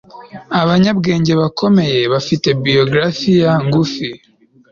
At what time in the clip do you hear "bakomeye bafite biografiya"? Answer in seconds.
1.41-3.51